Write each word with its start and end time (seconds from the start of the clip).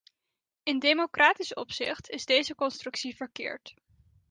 In 0.63 0.79
democratisch 0.79 1.53
opzicht 1.55 2.09
is 2.09 2.25
deze 2.25 2.55
constructie 2.55 3.15
verkeerd. 3.15 3.73